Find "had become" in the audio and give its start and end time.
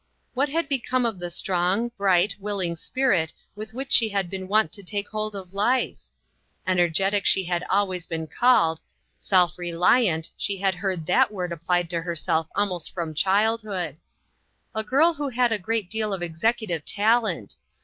0.49-1.05